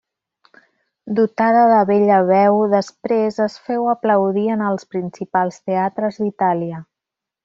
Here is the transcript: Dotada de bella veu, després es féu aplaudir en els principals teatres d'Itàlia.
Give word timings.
Dotada 1.19 1.65
de 1.71 1.81
bella 1.89 2.15
veu, 2.31 2.57
després 2.73 3.37
es 3.45 3.57
féu 3.67 3.85
aplaudir 3.95 4.47
en 4.55 4.63
els 4.71 4.87
principals 4.95 5.61
teatres 5.71 6.19
d'Itàlia. 6.23 6.81